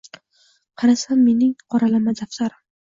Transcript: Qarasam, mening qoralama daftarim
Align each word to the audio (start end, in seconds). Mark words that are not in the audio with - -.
Qarasam, 0.85 1.21
mening 1.29 1.55
qoralama 1.75 2.19
daftarim 2.23 2.67